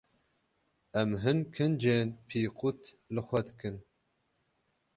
Em 0.99 1.11
hin 1.23 1.39
kincên 1.53 2.07
pîqut 2.27 2.81
li 3.13 3.21
xwe 3.27 3.39
dikin. 3.47 3.75